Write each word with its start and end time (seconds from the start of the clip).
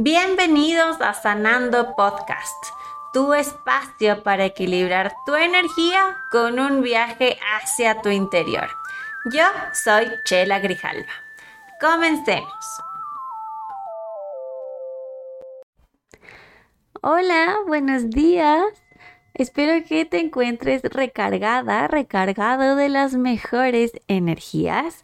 Bienvenidos 0.00 1.00
a 1.00 1.12
Sanando 1.12 1.96
Podcast, 1.96 2.66
tu 3.12 3.34
espacio 3.34 4.22
para 4.22 4.44
equilibrar 4.44 5.12
tu 5.26 5.34
energía 5.34 6.16
con 6.30 6.60
un 6.60 6.82
viaje 6.82 7.36
hacia 7.56 8.00
tu 8.00 8.08
interior. 8.08 8.68
Yo 9.32 9.42
soy 9.72 10.06
Chela 10.24 10.60
Grijalva. 10.60 11.10
Comencemos. 11.80 12.48
Hola, 17.02 17.56
buenos 17.66 18.08
días. 18.08 18.62
Espero 19.34 19.84
que 19.84 20.04
te 20.04 20.20
encuentres 20.20 20.82
recargada, 20.84 21.88
recargado 21.88 22.76
de 22.76 22.88
las 22.88 23.14
mejores 23.14 23.90
energías 24.06 25.02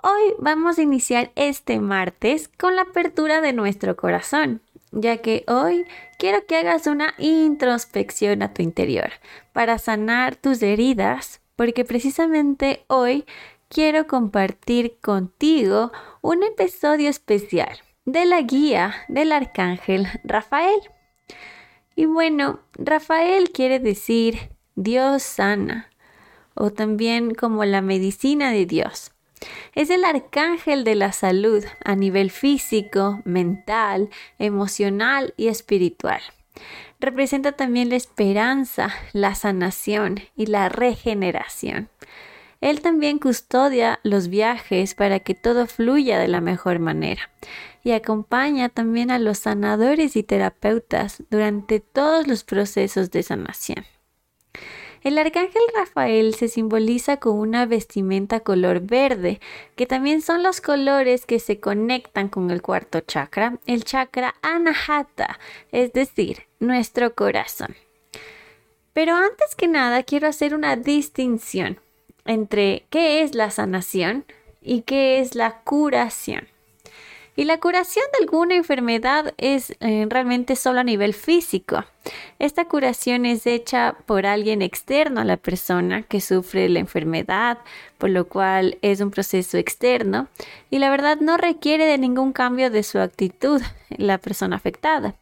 Hoy 0.00 0.34
vamos 0.38 0.78
a 0.78 0.82
iniciar 0.82 1.32
este 1.34 1.80
martes 1.80 2.48
con 2.48 2.76
la 2.76 2.82
apertura 2.82 3.40
de 3.40 3.52
nuestro 3.52 3.96
corazón, 3.96 4.62
ya 4.92 5.16
que 5.16 5.44
hoy 5.48 5.86
quiero 6.18 6.46
que 6.46 6.56
hagas 6.56 6.86
una 6.86 7.14
introspección 7.18 8.42
a 8.42 8.54
tu 8.54 8.62
interior 8.62 9.10
para 9.52 9.76
sanar 9.78 10.36
tus 10.36 10.62
heridas, 10.62 11.40
porque 11.56 11.84
precisamente 11.84 12.84
hoy 12.86 13.24
quiero 13.68 14.06
compartir 14.06 14.98
contigo 15.00 15.90
un 16.20 16.44
episodio 16.44 17.10
especial 17.10 17.80
de 18.04 18.24
la 18.24 18.40
guía 18.42 18.94
del 19.08 19.32
arcángel 19.32 20.06
Rafael. 20.22 20.78
Y 21.96 22.06
bueno, 22.06 22.60
Rafael 22.74 23.50
quiere 23.50 23.80
decir 23.80 24.50
Dios 24.76 25.24
sana, 25.24 25.90
o 26.54 26.70
también 26.70 27.34
como 27.34 27.64
la 27.64 27.82
medicina 27.82 28.52
de 28.52 28.64
Dios. 28.64 29.10
Es 29.74 29.90
el 29.90 30.04
arcángel 30.04 30.84
de 30.84 30.94
la 30.94 31.12
salud 31.12 31.64
a 31.84 31.94
nivel 31.94 32.30
físico, 32.30 33.20
mental, 33.24 34.10
emocional 34.38 35.34
y 35.36 35.48
espiritual. 35.48 36.20
Representa 37.00 37.52
también 37.52 37.90
la 37.90 37.96
esperanza, 37.96 38.90
la 39.12 39.34
sanación 39.34 40.20
y 40.34 40.46
la 40.46 40.68
regeneración. 40.68 41.88
Él 42.60 42.80
también 42.80 43.18
custodia 43.18 44.00
los 44.02 44.28
viajes 44.28 44.94
para 44.94 45.20
que 45.20 45.34
todo 45.34 45.66
fluya 45.66 46.18
de 46.18 46.26
la 46.26 46.40
mejor 46.40 46.80
manera 46.80 47.30
y 47.84 47.92
acompaña 47.92 48.68
también 48.68 49.12
a 49.12 49.20
los 49.20 49.38
sanadores 49.38 50.16
y 50.16 50.24
terapeutas 50.24 51.22
durante 51.30 51.78
todos 51.78 52.26
los 52.26 52.42
procesos 52.42 53.12
de 53.12 53.22
sanación. 53.22 53.86
El 55.02 55.16
arcángel 55.18 55.62
Rafael 55.74 56.34
se 56.34 56.48
simboliza 56.48 57.18
con 57.18 57.38
una 57.38 57.66
vestimenta 57.66 58.40
color 58.40 58.80
verde, 58.80 59.40
que 59.76 59.86
también 59.86 60.22
son 60.22 60.42
los 60.42 60.60
colores 60.60 61.24
que 61.24 61.38
se 61.38 61.60
conectan 61.60 62.28
con 62.28 62.50
el 62.50 62.62
cuarto 62.62 63.00
chakra, 63.00 63.58
el 63.66 63.84
chakra 63.84 64.34
Anahata, 64.42 65.38
es 65.70 65.92
decir, 65.92 66.42
nuestro 66.58 67.14
corazón. 67.14 67.76
Pero 68.92 69.14
antes 69.14 69.54
que 69.54 69.68
nada 69.68 70.02
quiero 70.02 70.26
hacer 70.26 70.54
una 70.54 70.74
distinción 70.74 71.80
entre 72.24 72.86
qué 72.90 73.22
es 73.22 73.34
la 73.34 73.50
sanación 73.50 74.24
y 74.60 74.82
qué 74.82 75.20
es 75.20 75.34
la 75.34 75.60
curación. 75.60 76.48
Y 77.38 77.44
la 77.44 77.60
curación 77.60 78.04
de 78.12 78.24
alguna 78.24 78.56
enfermedad 78.56 79.32
es 79.38 79.72
eh, 79.78 80.06
realmente 80.10 80.56
solo 80.56 80.80
a 80.80 80.82
nivel 80.82 81.14
físico. 81.14 81.84
Esta 82.40 82.64
curación 82.64 83.26
es 83.26 83.46
hecha 83.46 83.94
por 84.06 84.26
alguien 84.26 84.60
externo 84.60 85.20
a 85.20 85.24
la 85.24 85.36
persona 85.36 86.02
que 86.02 86.20
sufre 86.20 86.68
la 86.68 86.80
enfermedad, 86.80 87.58
por 87.96 88.10
lo 88.10 88.26
cual 88.26 88.76
es 88.82 89.00
un 89.00 89.12
proceso 89.12 89.56
externo 89.56 90.26
y 90.68 90.80
la 90.80 90.90
verdad 90.90 91.18
no 91.20 91.36
requiere 91.36 91.86
de 91.86 91.96
ningún 91.96 92.32
cambio 92.32 92.72
de 92.72 92.82
su 92.82 92.98
actitud 92.98 93.62
la 93.90 94.18
persona 94.18 94.56
afectada. 94.56 95.14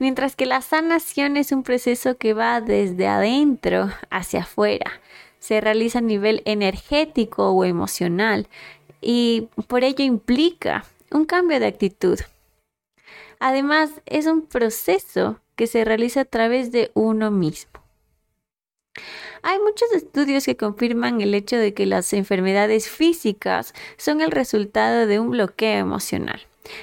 Mientras 0.00 0.34
que 0.34 0.46
la 0.46 0.60
sanación 0.60 1.36
es 1.36 1.52
un 1.52 1.62
proceso 1.62 2.16
que 2.16 2.34
va 2.34 2.60
desde 2.62 3.06
adentro 3.06 3.92
hacia 4.10 4.40
afuera. 4.40 4.90
Se 5.38 5.60
realiza 5.60 6.00
a 6.00 6.02
nivel 6.02 6.42
energético 6.46 7.50
o 7.50 7.64
emocional 7.64 8.48
y 9.00 9.46
por 9.68 9.84
ello 9.84 10.02
implica 10.04 10.84
un 11.10 11.24
cambio 11.24 11.60
de 11.60 11.66
actitud. 11.66 12.18
Además, 13.40 13.90
es 14.06 14.26
un 14.26 14.42
proceso 14.42 15.40
que 15.56 15.66
se 15.66 15.84
realiza 15.84 16.22
a 16.22 16.24
través 16.24 16.72
de 16.72 16.90
uno 16.94 17.30
mismo. 17.30 17.72
Hay 19.42 19.58
muchos 19.58 19.92
estudios 19.92 20.44
que 20.44 20.56
confirman 20.56 21.20
el 21.20 21.34
hecho 21.34 21.56
de 21.56 21.74
que 21.74 21.86
las 21.86 22.12
enfermedades 22.12 22.88
físicas 22.88 23.74
son 23.96 24.20
el 24.20 24.30
resultado 24.30 25.06
de 25.06 25.18
un 25.18 25.30
bloqueo 25.30 25.78
emocional. 25.78 26.40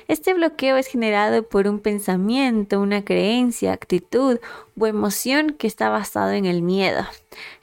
Este 0.08 0.34
bloqueo 0.34 0.78
es 0.78 0.88
generado 0.88 1.44
por 1.44 1.68
un 1.68 1.80
pensamiento, 1.80 2.80
una 2.80 3.04
creencia, 3.04 3.74
actitud 3.74 4.40
o 4.80 4.88
emoción 4.88 5.52
que 5.52 5.68
está 5.68 5.90
basado 5.90 6.32
en 6.32 6.46
el 6.46 6.62
miedo. 6.62 7.06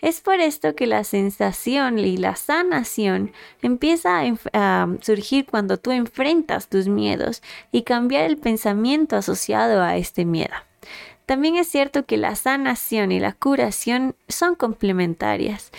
Es 0.01 0.21
por 0.21 0.41
esto 0.41 0.75
que 0.75 0.87
la 0.87 1.05
sensación 1.05 1.99
y 1.99 2.17
la 2.17 2.37
sanación 2.37 3.33
empieza 3.63 4.23
a, 4.53 4.89
surgir 5.01 5.47
cuando 5.47 5.77
tú 5.77 5.91
enfrentas 5.91 6.69
tus 6.69 6.89
miedos 6.89 7.43
y 7.73 7.83
cambiar 7.83 8.25
el 8.25 8.37
pensamiento 8.37 9.17
asociado 9.17 9.83
a 9.83 9.97
este 9.97 10.25
miedo. 10.25 10.55
También 11.27 11.57
es 11.57 11.69
cierto 11.69 12.07
que 12.07 12.17
la 12.17 12.35
sanación 12.37 13.13
y 13.13 13.21
la 13.21 13.35
curación 13.35 14.17
son 14.29 14.55
complementarias. 14.55 15.71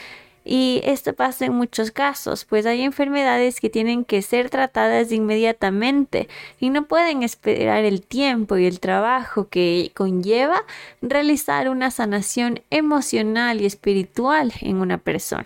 Y 0.52 0.82
esto 0.84 1.14
pasa 1.14 1.46
en 1.46 1.54
muchos 1.54 1.92
casos, 1.92 2.44
pues 2.44 2.66
hay 2.66 2.82
enfermedades 2.82 3.60
que 3.60 3.70
tienen 3.70 4.04
que 4.04 4.24
ser 4.24 4.50
tratadas 4.50 5.12
inmediatamente 5.12 6.28
y 6.60 6.72
no 6.72 6.88
pueden 6.88 7.22
esperar 7.22 7.86
el 7.86 8.02
tiempo 8.02 8.58
y 8.58 8.66
el 8.66 8.80
trabajo 8.80 9.48
que 9.48 9.92
conlleva 9.94 10.64
realizar 11.04 11.70
una 11.70 11.92
sanación 11.92 12.64
emocional 12.72 13.62
y 13.62 13.68
espiritual 13.68 14.52
en 14.62 14.78
una 14.78 14.98
persona. 14.98 15.46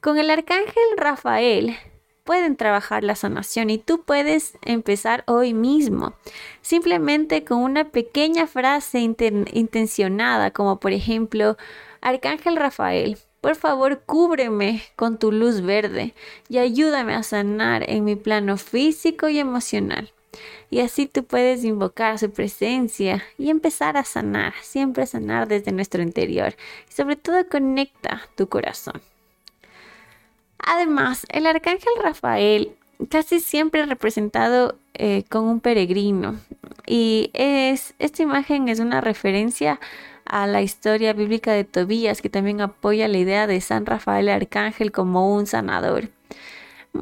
Con 0.00 0.16
el 0.16 0.30
arcángel 0.30 0.96
Rafael 0.96 1.76
pueden 2.24 2.56
trabajar 2.56 3.04
la 3.04 3.16
sanación 3.16 3.68
y 3.68 3.76
tú 3.76 4.00
puedes 4.00 4.56
empezar 4.62 5.24
hoy 5.26 5.52
mismo, 5.52 6.14
simplemente 6.62 7.44
con 7.44 7.58
una 7.58 7.90
pequeña 7.90 8.46
frase 8.46 9.00
intencionada, 9.00 10.52
como 10.52 10.80
por 10.80 10.92
ejemplo, 10.92 11.58
Arcángel 12.00 12.56
Rafael, 12.56 13.18
por 13.44 13.56
favor, 13.56 14.00
cúbreme 14.06 14.82
con 14.96 15.18
tu 15.18 15.30
luz 15.30 15.60
verde 15.60 16.14
y 16.48 16.56
ayúdame 16.56 17.12
a 17.14 17.22
sanar 17.22 17.84
en 17.90 18.02
mi 18.02 18.16
plano 18.16 18.56
físico 18.56 19.28
y 19.28 19.38
emocional. 19.38 20.10
Y 20.70 20.80
así 20.80 21.04
tú 21.04 21.24
puedes 21.24 21.62
invocar 21.62 22.18
su 22.18 22.30
presencia 22.30 23.22
y 23.36 23.50
empezar 23.50 23.98
a 23.98 24.04
sanar, 24.04 24.54
siempre 24.62 25.04
sanar 25.04 25.46
desde 25.46 25.72
nuestro 25.72 26.00
interior. 26.00 26.56
Y 26.88 26.94
sobre 26.94 27.16
todo 27.16 27.46
conecta 27.46 28.22
tu 28.34 28.48
corazón. 28.48 29.02
Además, 30.56 31.26
el 31.28 31.44
arcángel 31.44 31.92
Rafael 32.02 32.74
casi 33.10 33.40
siempre 33.40 33.84
representado 33.84 34.78
eh, 34.94 35.24
con 35.28 35.44
un 35.44 35.60
peregrino. 35.60 36.40
Y 36.86 37.28
es, 37.34 37.92
esta 37.98 38.22
imagen 38.22 38.70
es 38.70 38.80
una 38.80 39.02
referencia 39.02 39.80
a 40.24 40.46
la 40.46 40.62
historia 40.62 41.12
bíblica 41.12 41.52
de 41.52 41.64
Tobías, 41.64 42.22
que 42.22 42.30
también 42.30 42.60
apoya 42.60 43.08
la 43.08 43.18
idea 43.18 43.46
de 43.46 43.60
San 43.60 43.86
Rafael 43.86 44.28
Arcángel 44.28 44.92
como 44.92 45.34
un 45.34 45.46
sanador. 45.46 46.08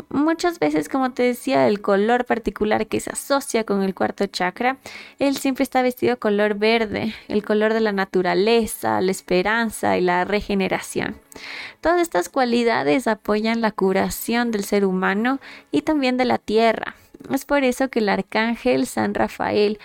Muchas 0.09 0.59
veces, 0.59 0.89
como 0.89 1.13
te 1.13 1.23
decía, 1.23 1.69
el 1.69 1.83
color 1.83 2.25
particular 2.25 2.87
que 2.87 2.99
se 2.99 3.11
asocia 3.11 3.65
con 3.65 3.83
el 3.83 3.95
cuarto 3.95 4.27
chakra, 4.27 4.79
él 5.19 5.37
siempre 5.37 5.65
está 5.65 5.83
vestido 5.83 6.19
color 6.19 6.55
verde, 6.55 7.15
el 7.29 7.45
color 7.45 7.75
de 7.75 7.81
la 7.81 7.93
naturaleza, 7.93 9.03
la 9.03 9.11
esperanza 9.11 9.99
y 9.99 10.01
la 10.01 10.25
regeneración. 10.25 11.17
Todas 11.83 12.01
estas 12.01 12.31
cualidades 12.31 13.07
apoyan 13.07 13.61
la 13.61 13.71
curación 13.71 14.51
del 14.51 14.65
ser 14.65 14.87
humano 14.87 15.41
y 15.71 15.83
también 15.83 16.17
de 16.17 16.25
la 16.25 16.39
tierra. 16.39 16.95
Es 17.31 17.45
por 17.45 17.63
eso 17.63 17.91
que 17.91 17.99
el 17.99 18.09
arcángel 18.09 18.87
San 18.87 19.13
Rafael 19.13 19.79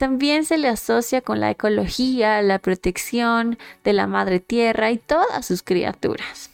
también 0.00 0.46
se 0.46 0.56
le 0.56 0.68
asocia 0.68 1.20
con 1.20 1.40
la 1.40 1.50
ecología, 1.50 2.40
la 2.40 2.58
protección 2.58 3.58
de 3.84 3.92
la 3.92 4.06
madre 4.06 4.40
tierra 4.40 4.90
y 4.90 4.96
todas 4.96 5.44
sus 5.44 5.62
criaturas. 5.62 6.48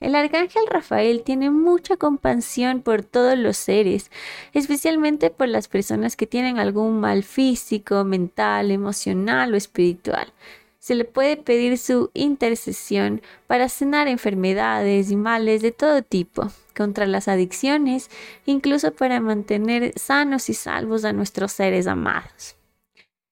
El 0.00 0.14
arcángel 0.14 0.62
Rafael 0.66 1.22
tiene 1.22 1.50
mucha 1.50 1.98
compasión 1.98 2.80
por 2.80 3.02
todos 3.02 3.36
los 3.36 3.58
seres, 3.58 4.10
especialmente 4.54 5.28
por 5.28 5.48
las 5.48 5.68
personas 5.68 6.16
que 6.16 6.26
tienen 6.26 6.58
algún 6.58 7.00
mal 7.00 7.22
físico, 7.22 8.02
mental, 8.04 8.70
emocional 8.70 9.52
o 9.52 9.58
espiritual. 9.58 10.32
Se 10.78 10.94
le 10.94 11.04
puede 11.04 11.36
pedir 11.36 11.76
su 11.76 12.10
intercesión 12.14 13.20
para 13.46 13.68
sanar 13.68 14.08
enfermedades 14.08 15.10
y 15.10 15.16
males 15.16 15.60
de 15.60 15.72
todo 15.72 16.00
tipo, 16.00 16.48
contra 16.74 17.04
las 17.04 17.28
adicciones, 17.28 18.08
incluso 18.46 18.90
para 18.94 19.20
mantener 19.20 19.92
sanos 19.98 20.48
y 20.48 20.54
salvos 20.54 21.04
a 21.04 21.12
nuestros 21.12 21.52
seres 21.52 21.86
amados. 21.86 22.56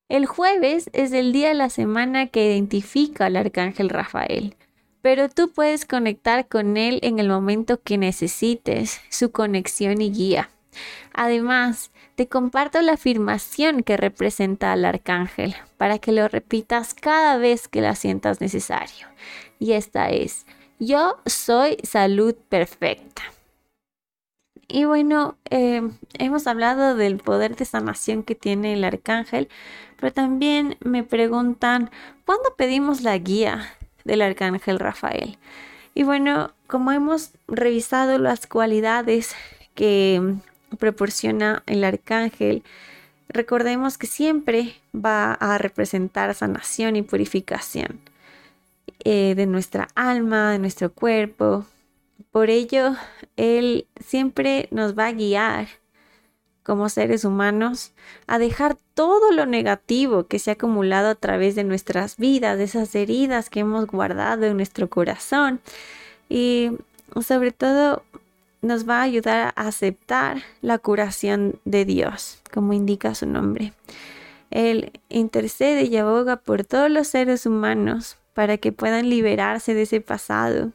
El 0.09 0.25
jueves 0.25 0.89
es 0.95 1.13
el 1.13 1.35
día 1.35 1.49
de 1.49 1.55
la 1.55 1.69
semana 1.69 2.29
que 2.29 2.47
identifica 2.47 3.27
al 3.27 3.37
arcángel 3.37 3.91
Rafael, 3.91 4.57
pero 5.03 5.29
tú 5.29 5.53
puedes 5.53 5.85
conectar 5.85 6.49
con 6.49 6.79
él 6.79 6.99
en 7.03 7.19
el 7.19 7.29
momento 7.29 7.83
que 7.83 7.99
necesites 7.99 9.03
su 9.11 9.33
conexión 9.33 10.01
y 10.01 10.11
guía. 10.11 10.49
Además, 11.13 11.91
te 12.15 12.27
comparto 12.27 12.81
la 12.81 12.93
afirmación 12.95 13.83
que 13.83 13.99
representa 13.99 14.73
al 14.73 14.87
arcángel 14.87 15.55
para 15.77 15.99
que 15.99 16.13
lo 16.13 16.27
repitas 16.27 16.95
cada 16.95 17.37
vez 17.37 17.69
que 17.69 17.83
la 17.83 17.95
sientas 17.95 18.41
necesario. 18.41 19.09
Y 19.59 19.73
esta 19.73 20.09
es, 20.09 20.47
yo 20.79 21.19
soy 21.27 21.77
salud 21.83 22.35
perfecta. 22.49 23.23
Y 24.71 24.85
bueno, 24.85 25.39
em, 25.47 25.97
hemos 26.19 26.47
hablado 26.47 26.95
del 26.95 27.17
poder 27.17 27.57
de 27.57 27.65
sanación 27.65 28.23
que 28.23 28.35
tiene 28.35 28.75
el 28.75 28.85
arcángel, 28.85 29.49
pero 29.99 30.13
también 30.13 30.77
me 30.81 31.03
preguntan, 31.03 31.91
¿cuándo 32.25 32.55
pedimos 32.57 33.03
la 33.03 33.17
guía 33.19 33.75
del 34.05 34.23
arcángel 34.23 34.79
Rafael? 34.79 35.39
Y 35.95 36.05
bueno, 36.05 36.53
como 36.67 36.93
hemos 36.93 37.33
revisado 37.49 38.19
las 38.19 38.47
cualidades 38.47 39.35
que 39.75 40.37
proporciona 40.79 41.63
el 41.67 41.83
arcángel, 41.83 42.63
recordemos 43.29 43.99
que 43.99 44.07
siempre 44.07 44.77
va 44.95 45.33
a 45.33 45.59
representar 45.59 46.35
sanación 46.35 46.97
y 46.97 47.03
purificación 47.03 48.01
eh, 49.05 49.35
de 49.37 49.47
nuestra 49.47 49.89
alma, 49.95 50.53
de 50.53 50.59
nuestro 50.59 50.93
cuerpo, 50.93 51.67
por 52.31 52.51
ello, 52.51 52.95
Él 53.37 53.87
siempre 54.05 54.69
nos 54.71 54.97
va 54.99 55.07
a 55.07 55.13
guiar 55.13 55.69
como 56.69 56.91
seres 56.91 57.25
humanos 57.25 57.93
a 58.27 58.39
dejar 58.39 58.77
todo 58.93 59.33
lo 59.33 59.47
negativo 59.47 60.27
que 60.27 60.39
se 60.39 60.51
ha 60.51 60.53
acumulado 60.53 61.09
a 61.09 61.15
través 61.15 61.55
de 61.55 61.65
nuestras 61.65 62.19
vidas, 62.19 62.59
de 62.59 62.65
esas 62.65 62.95
heridas 62.95 63.49
que 63.49 63.61
hemos 63.61 63.87
guardado 63.87 64.45
en 64.45 64.59
nuestro 64.59 64.91
corazón. 64.91 65.61
Y 66.29 66.73
sobre 67.27 67.53
todo 67.53 68.03
nos 68.61 68.87
va 68.87 68.99
a 68.99 69.05
ayudar 69.05 69.55
a 69.57 69.69
aceptar 69.69 70.43
la 70.61 70.77
curación 70.77 71.59
de 71.65 71.87
Dios, 71.87 72.43
como 72.53 72.75
indica 72.75 73.15
su 73.15 73.25
nombre. 73.25 73.73
Él 74.51 74.93
intercede 75.09 75.85
y 75.85 75.97
aboga 75.97 76.37
por 76.37 76.65
todos 76.65 76.91
los 76.91 77.09
seres 77.09 77.47
humanos 77.47 78.19
para 78.35 78.59
que 78.59 78.73
puedan 78.73 79.09
liberarse 79.09 79.73
de 79.73 79.83
ese 79.83 80.03
pasado, 80.03 80.73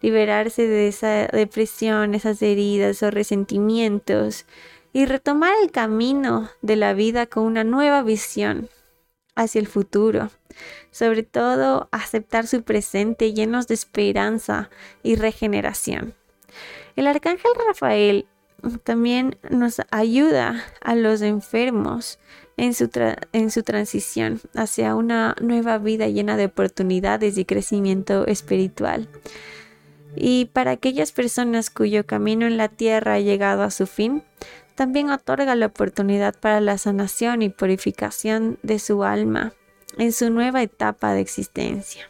liberarse 0.00 0.66
de 0.66 0.88
esa 0.88 1.26
depresión, 1.26 2.14
esas 2.14 2.40
heridas 2.40 3.02
o 3.02 3.10
resentimientos 3.10 4.46
y 4.96 5.04
retomar 5.04 5.52
el 5.62 5.70
camino 5.70 6.48
de 6.62 6.74
la 6.74 6.94
vida 6.94 7.26
con 7.26 7.42
una 7.42 7.64
nueva 7.64 8.02
visión 8.02 8.70
hacia 9.34 9.58
el 9.58 9.66
futuro. 9.66 10.30
Sobre 10.90 11.22
todo, 11.22 11.90
aceptar 11.92 12.46
su 12.46 12.62
presente 12.62 13.34
llenos 13.34 13.66
de 13.66 13.74
esperanza 13.74 14.70
y 15.02 15.16
regeneración. 15.16 16.14
El 16.96 17.08
arcángel 17.08 17.50
Rafael 17.66 18.26
también 18.84 19.36
nos 19.50 19.82
ayuda 19.90 20.64
a 20.80 20.94
los 20.94 21.20
enfermos 21.20 22.18
en 22.56 22.72
su, 22.72 22.88
en 23.34 23.50
su 23.50 23.62
transición 23.64 24.40
hacia 24.54 24.94
una 24.94 25.36
nueva 25.42 25.76
vida 25.76 26.08
llena 26.08 26.38
de 26.38 26.46
oportunidades 26.46 27.36
y 27.36 27.44
crecimiento 27.44 28.26
espiritual. 28.26 29.10
Y 30.14 30.46
para 30.54 30.70
aquellas 30.70 31.12
personas 31.12 31.68
cuyo 31.68 32.06
camino 32.06 32.46
en 32.46 32.56
la 32.56 32.70
tierra 32.70 33.12
ha 33.12 33.20
llegado 33.20 33.62
a 33.62 33.70
su 33.70 33.86
fin, 33.86 34.22
también 34.76 35.10
otorga 35.10 35.56
la 35.56 35.66
oportunidad 35.66 36.38
para 36.38 36.60
la 36.60 36.78
sanación 36.78 37.42
y 37.42 37.48
purificación 37.48 38.58
de 38.62 38.78
su 38.78 39.02
alma 39.02 39.54
en 39.98 40.12
su 40.12 40.30
nueva 40.30 40.62
etapa 40.62 41.14
de 41.14 41.20
existencia. 41.20 42.08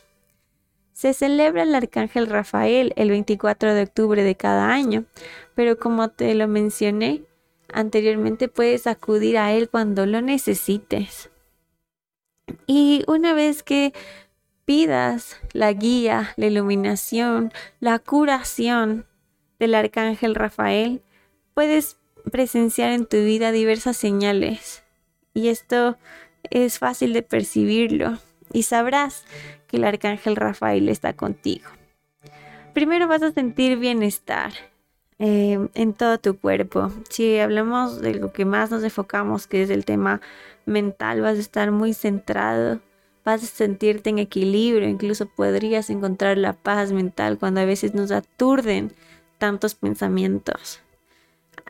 Se 0.93 1.15
celebra 1.15 1.63
el 1.63 1.75
Arcángel 1.75 2.27
Rafael 2.27 2.93
el 2.97 3.11
24 3.11 3.75
de 3.75 3.83
octubre 3.83 4.23
de 4.23 4.35
cada 4.35 4.71
año, 4.73 5.05
pero 5.55 5.79
como 5.79 6.09
te 6.09 6.35
lo 6.35 6.49
mencioné 6.49 7.23
anteriormente, 7.73 8.49
puedes 8.49 8.87
acudir 8.87 9.39
a 9.39 9.53
él 9.53 9.69
cuando 9.69 10.05
lo 10.07 10.21
necesites. 10.21 11.31
Y 12.67 13.05
una 13.07 13.33
vez 13.33 13.63
que 13.63 13.93
pidas 14.65 15.37
la 15.53 15.73
guía, 15.73 16.33
la 16.37 16.47
iluminación, 16.47 17.53
la 17.79 17.99
curación 17.99 19.07
del 19.59 19.75
arcángel 19.75 20.35
Rafael, 20.35 21.03
puedes 21.55 21.99
presenciar 22.31 22.93
en 22.93 23.07
tu 23.07 23.19
vida 23.19 23.53
diversas 23.53 23.97
señales. 23.97 24.83
Y 25.35 25.49
esto 25.49 25.97
es 26.51 26.79
fácil 26.79 27.13
de 27.13 27.23
percibirlo 27.23 28.19
y 28.53 28.63
sabrás 28.63 29.25
que 29.67 29.79
el 29.79 29.85
arcángel 29.85 30.37
Rafael 30.37 30.89
está 30.89 31.13
contigo. 31.13 31.69
Primero 32.73 33.09
vas 33.09 33.23
a 33.23 33.33
sentir 33.33 33.79
bienestar 33.79 34.53
eh, 35.19 35.69
en 35.75 35.93
todo 35.95 36.19
tu 36.19 36.39
cuerpo. 36.39 36.93
Si 37.09 37.39
hablamos 37.39 38.01
de 38.01 38.15
lo 38.15 38.33
que 38.33 38.45
más 38.45 38.71
nos 38.71 38.85
enfocamos, 38.85 39.47
que 39.47 39.63
es 39.63 39.71
el 39.71 39.85
tema 39.85 40.21
mental, 40.67 41.23
vas 41.23 41.37
a 41.37 41.41
estar 41.41 41.71
muy 41.71 41.95
centrado 41.95 42.81
vas 43.27 43.43
a 43.43 43.47
sentirte 43.47 44.09
en 44.09 44.21
equilibrio, 44.21 44.89
incluso 44.89 45.27
podrías 45.27 45.91
encontrar 45.91 46.39
la 46.39 46.53
paz 46.53 46.93
mental 46.93 47.39
cuando 47.39 47.61
a 47.61 47.65
veces 47.65 47.93
nos 47.93 48.13
aturden 48.13 48.93
tantos 49.39 49.75
pensamientos. 49.75 50.81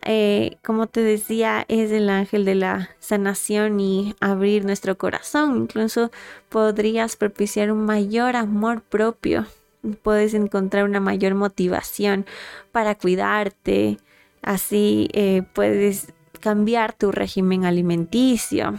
Eh, 0.08 0.58
como 0.64 0.86
te 0.86 1.00
decía, 1.00 1.64
es 1.66 1.90
el 1.90 2.08
ángel 2.10 2.44
de 2.44 2.54
la 2.54 2.90
sanación 3.00 3.80
y 3.80 4.14
abrir 4.20 4.64
nuestro 4.64 4.96
corazón. 4.96 5.56
Incluso 5.62 6.12
podrías 6.48 7.16
propiciar 7.16 7.72
un 7.72 7.84
mayor 7.84 8.36
amor 8.36 8.82
propio. 8.82 9.46
Puedes 10.02 10.34
encontrar 10.34 10.84
una 10.84 11.00
mayor 11.00 11.34
motivación 11.34 12.24
para 12.70 12.94
cuidarte. 12.94 13.98
Así 14.42 15.08
eh, 15.12 15.42
puedes 15.52 16.12
cambiar 16.46 16.92
tu 16.92 17.10
régimen 17.10 17.64
alimenticio 17.64 18.74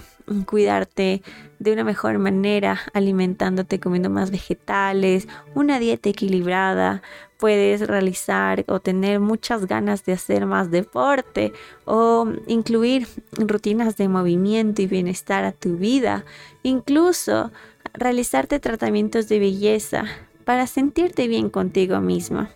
cuidarte 0.45 1.21
de 1.59 1.73
una 1.73 1.83
mejor 1.83 2.17
manera, 2.17 2.79
alimentándote, 2.93 3.81
comiendo 3.81 4.09
más 4.09 4.31
vegetales, 4.31 5.27
una 5.53 5.77
dieta 5.77 6.07
equilibrada. 6.07 7.01
Puedes 7.37 7.85
realizar 7.85 8.63
o 8.69 8.79
tener 8.79 9.19
muchas 9.19 9.65
ganas 9.65 10.05
de 10.05 10.13
hacer 10.13 10.45
más 10.45 10.71
deporte 10.71 11.51
o 11.83 12.31
incluir 12.47 13.05
rutinas 13.37 13.97
de 13.97 14.07
movimiento 14.07 14.81
y 14.81 14.87
bienestar 14.87 15.43
a 15.43 15.51
tu 15.51 15.75
vida. 15.75 16.23
Incluso 16.63 17.51
realizarte 17.93 18.61
tratamientos 18.61 19.27
de 19.27 19.39
belleza 19.39 20.05
para 20.45 20.67
sentirte 20.67 21.27
bien 21.27 21.49
contigo 21.49 21.99
mismo 21.99 22.47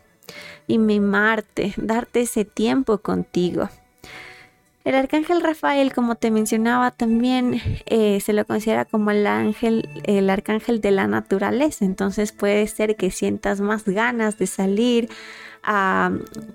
y 0.67 0.77
mimarte, 0.77 1.73
darte 1.75 2.21
ese 2.21 2.45
tiempo 2.45 2.99
contigo. 2.99 3.67
El 4.83 4.95
arcángel 4.95 5.41
Rafael, 5.41 5.93
como 5.93 6.15
te 6.15 6.31
mencionaba, 6.31 6.89
también 6.89 7.61
eh, 7.85 8.19
se 8.19 8.33
lo 8.33 8.45
considera 8.45 8.85
como 8.85 9.11
el 9.11 9.27
ángel, 9.27 9.87
el 10.05 10.27
arcángel 10.29 10.81
de 10.81 10.89
la 10.89 11.05
naturaleza. 11.05 11.85
Entonces 11.85 12.31
puede 12.31 12.65
ser 12.67 12.95
que 12.95 13.11
sientas 13.11 13.61
más 13.61 13.85
ganas 13.85 14.39
de 14.39 14.47
salir 14.47 15.09
a 15.63 16.11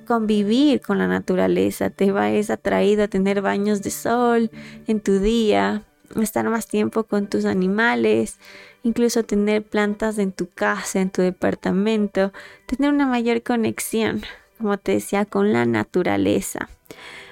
convivir 0.09 0.81
con 0.81 0.99
la 0.99 1.07
naturaleza. 1.07 1.91
Te 1.91 2.11
vayas 2.11 2.51
atraído 2.51 3.05
a 3.05 3.09
tener 3.09 3.43
baños 3.43 3.83
de 3.83 3.91
sol 3.91 4.51
en 4.89 5.01
tu 5.01 5.21
día, 5.21 5.85
estar 6.21 6.49
más 6.51 6.67
tiempo 6.67 7.05
con 7.05 7.29
tus 7.29 7.45
animales, 7.45 8.39
incluso 8.83 9.25
tener 9.25 9.63
plantas 9.63 10.19
en 10.19 10.33
tu 10.33 10.49
casa, 10.49 11.01
en 11.01 11.11
tu 11.11 11.23
departamento, 11.23 12.33
tener 12.67 12.93
una 12.93 13.07
mayor 13.07 13.43
conexión, 13.43 14.23
como 14.59 14.79
te 14.79 14.93
decía, 14.93 15.27
con 15.27 15.53
la 15.53 15.65
naturaleza. 15.65 16.69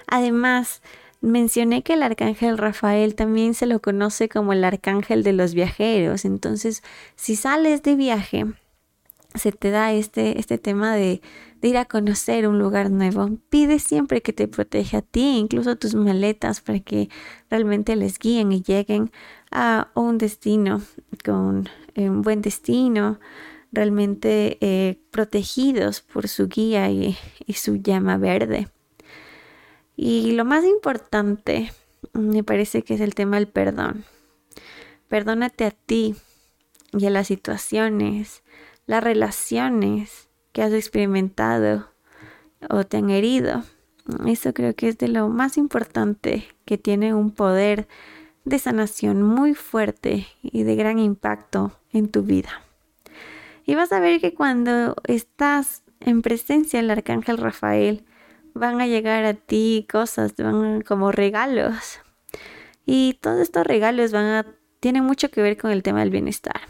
Además, 0.07 0.83
mencioné 1.21 1.83
que 1.83 1.95
el 1.95 2.03
arcángel 2.03 2.59
Rafael 2.59 3.15
también 3.15 3.55
se 3.55 3.67
lo 3.67 3.81
conoce 3.81 4.29
como 4.29 4.53
el 4.53 4.65
arcángel 4.65 5.23
de 5.23 5.33
los 5.33 5.55
viajeros. 5.55 6.25
Entonces, 6.25 6.83
si 7.17 7.37
sales 7.37 7.83
de 7.83 7.97
viaje, 7.97 8.47
se 9.35 9.51
te 9.53 9.71
da 9.71 9.93
este, 9.93 10.39
este 10.39 10.59
tema 10.59 10.95
de, 10.95 11.21
ir 11.63 11.79
a 11.79 11.87
conocer 11.87 12.47
un 12.47 12.59
lugar 12.59 12.91
nuevo. 12.91 13.39
Pide 13.49 13.79
siempre 13.79 14.21
que 14.21 14.35
te 14.35 14.49
proteja 14.49 14.99
a 14.99 15.03
ti, 15.03 15.39
incluso 15.39 15.77
tus 15.77 15.95
maletas, 15.95 16.61
para 16.61 16.81
que 16.81 17.09
realmente 17.49 17.97
les 17.97 18.19
guíen 18.19 18.53
y 18.53 18.63
lleguen 18.63 19.11
a 19.51 19.89
un 19.95 20.19
destino 20.19 20.83
con 21.25 21.71
eh, 21.95 22.11
un 22.11 22.21
buen 22.21 22.43
destino, 22.43 23.19
realmente 23.73 24.59
eh, 24.61 25.01
protegidos 25.11 26.03
por 26.03 26.29
su 26.29 26.49
guía 26.49 26.91
y 26.91 27.17
su 27.55 27.77
llama 27.77 28.19
verde. 28.19 28.69
Y 29.97 30.33
lo 30.33 30.45
más 30.45 30.65
importante 30.65 31.73
me 32.13 32.43
parece 32.43 32.83
que 32.83 32.95
es 32.95 33.01
el 33.01 33.15
tema 33.15 33.37
del 33.37 33.49
perdón. 33.49 34.05
Perdónate 35.09 35.65
a 35.65 35.71
ti 35.71 36.17
y 36.93 37.07
a 37.07 37.11
las 37.11 37.29
situaciones, 37.29 38.43
las 38.87 39.03
relaciones 39.03 40.29
que 40.53 40.63
has 40.63 40.73
experimentado 40.73 41.89
o 42.71 42.85
te 42.85 42.97
han 42.97 43.11
herido. 43.11 43.65
Eso 44.27 44.53
creo 44.53 44.75
que 44.75 44.89
es 44.89 44.99
de 44.99 45.09
lo 45.09 45.29
más 45.29 45.57
importante 45.57 46.47
que 46.65 46.79
tiene 46.79 47.15
un 47.15 47.31
poder 47.31 47.89
de 48.45 48.59
sanación 48.59 49.23
muy 49.23 49.55
fuerte 49.55 50.27
y 50.43 50.65
de 50.65 50.77
gran 50.77 50.99
impacto 50.99 51.79
en 51.93 52.09
tu 52.09 52.23
vida. 52.23 52.63
Y 53.65 53.75
vas 53.75 53.93
a 53.93 54.01
ver 54.01 54.21
que 54.21 54.35
cuando 54.35 54.95
estás 55.05 55.83
en 56.01 56.21
presencia 56.21 56.81
del 56.81 56.91
arcángel 56.91 57.39
Rafael, 57.39 58.05
van 58.55 58.81
a 58.81 58.87
llegar 58.87 59.25
a 59.25 59.35
ti 59.35 59.87
cosas, 59.91 60.35
van 60.37 60.81
como 60.83 61.13
regalos. 61.13 62.01
Y 62.87 63.19
todos 63.21 63.41
estos 63.41 63.67
regalos 63.67 64.13
van 64.13 64.27
a 64.27 64.47
tienen 64.85 65.05
mucho 65.05 65.31
que 65.31 65.41
ver 65.41 65.57
con 65.57 65.71
el 65.71 65.83
tema 65.83 66.01
del 66.01 66.11
bienestar. 66.11 66.61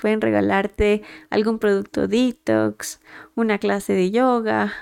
Pueden 0.00 0.22
regalarte 0.22 1.02
algún 1.28 1.58
producto 1.58 2.08
detox, 2.08 3.00
una 3.34 3.58
clase 3.58 3.92
de 3.92 4.10
yoga 4.10 4.72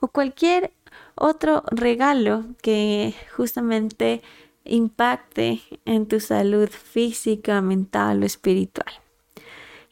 o 0.00 0.08
cualquier 0.08 0.72
otro 1.14 1.62
regalo 1.70 2.44
que 2.60 3.14
justamente 3.36 4.22
impacte 4.64 5.60
en 5.84 6.06
tu 6.08 6.18
salud 6.18 6.68
física, 6.68 7.60
mental 7.62 8.24
o 8.24 8.26
espiritual. 8.26 8.92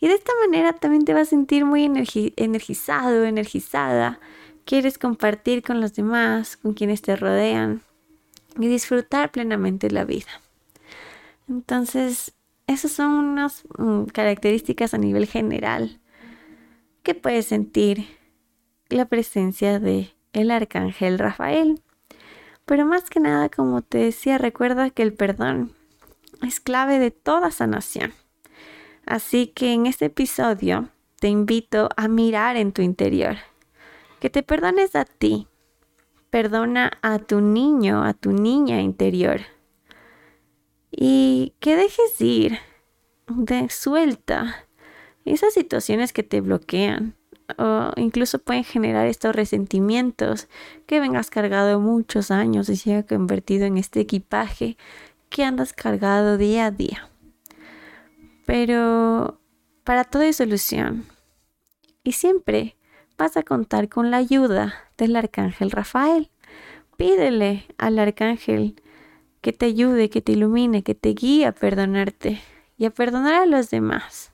Y 0.00 0.08
de 0.08 0.14
esta 0.14 0.32
manera 0.44 0.72
también 0.72 1.04
te 1.04 1.14
vas 1.14 1.28
a 1.28 1.30
sentir 1.30 1.64
muy 1.64 1.84
energizado, 1.84 3.24
energizada. 3.24 4.18
Quieres 4.70 4.98
compartir 4.98 5.64
con 5.64 5.80
los 5.80 5.94
demás, 5.94 6.56
con 6.56 6.74
quienes 6.74 7.02
te 7.02 7.16
rodean 7.16 7.82
y 8.56 8.68
disfrutar 8.68 9.32
plenamente 9.32 9.90
la 9.90 10.04
vida. 10.04 10.30
Entonces, 11.48 12.34
esas 12.68 12.92
son 12.92 13.10
unas 13.10 13.64
mm, 13.78 14.04
características 14.04 14.94
a 14.94 14.98
nivel 14.98 15.26
general 15.26 15.98
que 17.02 17.16
puedes 17.16 17.46
sentir 17.46 18.06
la 18.88 19.06
presencia 19.06 19.80
de 19.80 20.14
el 20.32 20.52
arcángel 20.52 21.18
Rafael. 21.18 21.82
Pero 22.64 22.86
más 22.86 23.10
que 23.10 23.18
nada, 23.18 23.48
como 23.48 23.82
te 23.82 23.98
decía, 23.98 24.38
recuerda 24.38 24.90
que 24.90 25.02
el 25.02 25.14
perdón 25.14 25.72
es 26.46 26.60
clave 26.60 27.00
de 27.00 27.10
toda 27.10 27.50
sanación. 27.50 28.12
Así 29.04 29.48
que 29.48 29.72
en 29.72 29.86
este 29.86 30.04
episodio 30.04 30.90
te 31.18 31.26
invito 31.26 31.88
a 31.96 32.06
mirar 32.06 32.56
en 32.56 32.70
tu 32.70 32.82
interior, 32.82 33.38
que 34.20 34.30
te 34.30 34.42
perdones 34.42 34.94
a 34.94 35.04
ti, 35.04 35.48
perdona 36.30 36.92
a 37.02 37.18
tu 37.18 37.40
niño, 37.40 38.04
a 38.04 38.14
tu 38.14 38.32
niña 38.32 38.80
interior 38.80 39.40
y 40.90 41.54
que 41.60 41.76
dejes 41.76 42.20
ir, 42.20 42.58
de 43.26 43.68
suelta 43.70 44.66
esas 45.24 45.54
situaciones 45.54 46.12
que 46.12 46.22
te 46.22 46.40
bloquean 46.40 47.16
o 47.58 47.92
incluso 47.96 48.38
pueden 48.38 48.64
generar 48.64 49.06
estos 49.06 49.34
resentimientos 49.34 50.48
que 50.86 51.00
vengas 51.00 51.30
cargado 51.30 51.80
muchos 51.80 52.30
años 52.30 52.68
y 52.68 52.76
se 52.76 52.94
ha 52.94 53.06
convertido 53.06 53.66
en 53.66 53.76
este 53.76 54.00
equipaje 54.00 54.76
que 55.28 55.44
andas 55.44 55.72
cargado 55.72 56.38
día 56.38 56.66
a 56.66 56.70
día. 56.70 57.08
Pero 58.46 59.40
para 59.84 60.04
todo 60.04 60.22
hay 60.22 60.32
solución. 60.32 61.06
Y 62.02 62.12
siempre 62.12 62.76
vas 63.20 63.36
a 63.36 63.42
contar 63.42 63.90
con 63.90 64.10
la 64.10 64.16
ayuda 64.16 64.74
del 64.96 65.14
arcángel 65.14 65.70
Rafael. 65.70 66.30
Pídele 66.96 67.66
al 67.76 67.98
arcángel 67.98 68.80
que 69.42 69.52
te 69.52 69.66
ayude, 69.66 70.08
que 70.08 70.22
te 70.22 70.32
ilumine, 70.32 70.82
que 70.82 70.94
te 70.94 71.10
guíe 71.10 71.44
a 71.44 71.52
perdonarte 71.52 72.40
y 72.78 72.86
a 72.86 72.90
perdonar 72.90 73.34
a 73.34 73.46
los 73.46 73.68
demás. 73.68 74.32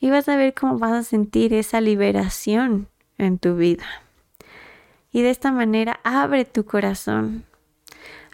Y 0.00 0.08
vas 0.08 0.26
a 0.30 0.36
ver 0.36 0.54
cómo 0.54 0.78
vas 0.78 0.92
a 0.92 1.02
sentir 1.02 1.52
esa 1.52 1.82
liberación 1.82 2.88
en 3.18 3.38
tu 3.38 3.56
vida. 3.56 3.84
Y 5.12 5.20
de 5.20 5.28
esta 5.28 5.52
manera 5.52 6.00
abre 6.02 6.46
tu 6.46 6.64
corazón. 6.64 7.44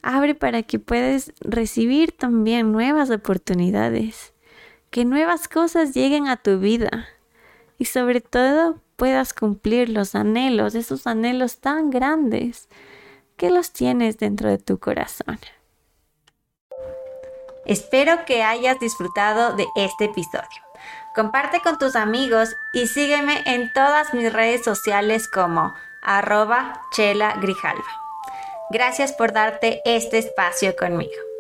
Abre 0.03 0.37
para 0.37 0.63
que 0.63 0.79
puedas 0.79 1.33
recibir 1.41 2.13
también 2.13 2.71
nuevas 2.71 3.11
oportunidades. 3.11 4.35
Que 4.91 5.05
nuevas 5.05 5.49
cosas 5.49 5.95
lleguen 5.95 6.29
a 6.29 6.37
tu 6.37 6.61
vida. 6.61 7.09
Y 7.77 7.87
sobre 7.87 8.21
todo 8.21 8.84
puedas 8.97 9.33
cumplir 9.33 9.89
los 9.89 10.15
anhelos, 10.15 10.75
esos 10.75 11.07
anhelos 11.07 11.61
tan 11.61 11.91
grandes 11.91 12.69
que 13.37 13.51
los 13.51 13.73
tienes 13.73 14.19
dentro 14.19 14.49
de 14.49 14.59
tu 14.59 14.79
corazón. 14.79 15.39
Espero 17.67 18.25
que 18.27 18.43
hayas 18.43 18.79
disfrutado 18.79 19.57
de 19.57 19.67
este 19.77 20.07
episodio. 20.07 20.63
Comparte 21.15 21.61
con 21.61 21.79
tus 21.79 21.97
amigos 21.97 22.55
y 22.73 22.87
sígueme 22.87 23.43
en 23.47 23.73
todas 23.73 24.13
mis 24.15 24.33
redes 24.33 24.65
sociales 24.65 25.29
como 25.29 25.73
arroba 26.03 26.83
chela 26.93 27.37
grijalva. 27.41 27.85
Gracias 28.71 29.13
por 29.13 29.33
darte 29.33 29.81
este 29.85 30.19
espacio 30.19 30.75
conmigo. 30.77 31.34